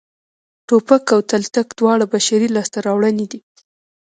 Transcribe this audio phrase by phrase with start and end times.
[0.67, 3.39] ټوپک او تلتک دواړه بشري لاسته راوړنې دي